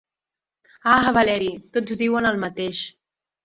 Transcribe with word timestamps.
Ah, 0.93 1.11
Valeri! 1.19 1.51
Tots 1.77 2.03
diuen 2.03 2.33
el 2.33 2.43
mateix. 2.49 2.85